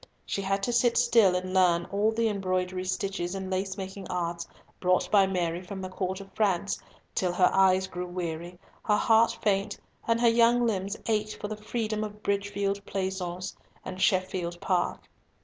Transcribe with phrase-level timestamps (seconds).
[0.25, 4.47] She had to sit still and learn all the embroidery stitches and lace making arts
[4.79, 6.79] brought by Mary from the Court of France,
[7.13, 9.77] till her eyes grew weary, her heart faint,
[10.07, 15.07] and her young limbs ached for the freedom of Bridgefield Pleasaunce and Sheffield Park.